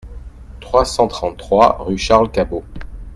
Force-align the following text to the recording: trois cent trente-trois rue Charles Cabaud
trois 0.61 0.83
cent 0.83 1.07
trente-trois 1.07 1.77
rue 1.83 1.99
Charles 1.99 2.31
Cabaud 2.31 2.63